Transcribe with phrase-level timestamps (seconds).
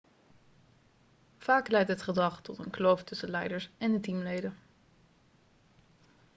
[1.37, 4.55] vaak leidt dit gedrag tot een kloof tussen de leiders en de teamleden